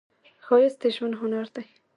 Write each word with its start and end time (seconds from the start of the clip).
ښایست 0.45 0.77
د 0.81 0.83
ژوند 0.95 1.15
هنر 1.21 1.47
دی 1.55 1.63